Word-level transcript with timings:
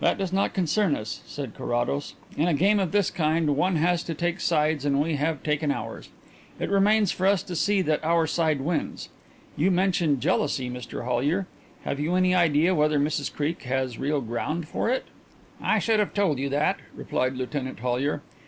"That 0.00 0.18
does 0.18 0.32
not 0.32 0.52
concern 0.52 0.96
us," 0.96 1.20
said 1.26 1.54
Carrados. 1.54 2.16
"In 2.36 2.48
a 2.48 2.54
game 2.54 2.80
of 2.80 2.90
this 2.90 3.08
kind 3.08 3.56
one 3.56 3.76
has 3.76 4.02
to 4.02 4.12
take 4.12 4.40
sides 4.40 4.84
and 4.84 5.00
we 5.00 5.14
have 5.14 5.44
taken 5.44 5.70
ours. 5.70 6.08
It 6.58 6.68
remains 6.68 7.12
for 7.12 7.24
us 7.28 7.44
to 7.44 7.54
see 7.54 7.80
that 7.82 8.02
our 8.02 8.26
side 8.26 8.60
wins. 8.62 9.10
You 9.56 9.70
mentioned 9.70 10.20
jealousy, 10.20 10.68
Mr 10.68 11.04
Hollyer. 11.04 11.46
Have 11.84 12.00
you 12.00 12.16
any 12.16 12.34
idea 12.34 12.74
whether 12.74 12.98
Mrs 12.98 13.32
Creake 13.32 13.62
has 13.62 13.96
real 13.96 14.20
ground 14.20 14.66
for 14.66 14.90
it?" 14.90 15.04
"I 15.62 15.78
should 15.78 16.00
have 16.00 16.14
told 16.14 16.40
you 16.40 16.48
that," 16.48 16.80
replied 16.92 17.36
Lieutenant 17.36 17.78
Hollyer. 17.78 18.22